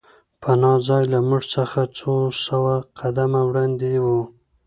پناه 0.41 0.77
ځای 0.87 1.03
له 1.13 1.19
موږ 1.27 1.43
څخه 1.55 1.79
څو 1.97 2.13
سوه 2.45 2.73
قدمه 2.99 3.41
وړاندې 3.49 3.91
و 4.03 4.05